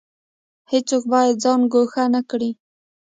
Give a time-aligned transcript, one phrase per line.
[0.71, 2.49] هیڅوک باید ځان ګوښه نکړي